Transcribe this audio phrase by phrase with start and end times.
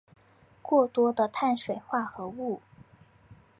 [0.63, 2.59] 过多的碳水化合物